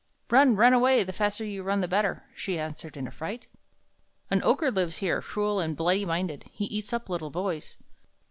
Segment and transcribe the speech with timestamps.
[0.31, 1.03] "Run, run away!
[1.03, 3.45] The faster you run the better!" She answered in affright.
[4.31, 6.45] "An Ogre lives here, cruel and bloody minded!
[6.51, 7.77] He eats up little boys!